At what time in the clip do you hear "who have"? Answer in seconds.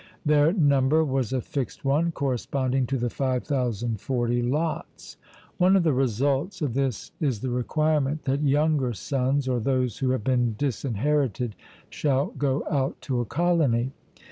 9.99-10.23